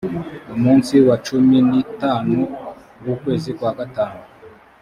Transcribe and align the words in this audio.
umunsi 0.55 0.93
wa 1.07 1.15
cumi 1.25 1.57
n 1.69 1.71
itanu 1.83 2.39
w 3.03 3.07
ukwezi 3.13 3.49
kwa 3.57 3.71
gatanu 3.77 4.19